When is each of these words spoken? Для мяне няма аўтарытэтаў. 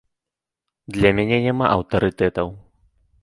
Для 0.95 1.11
мяне 1.19 1.37
няма 1.47 1.65
аўтарытэтаў. 1.75 2.47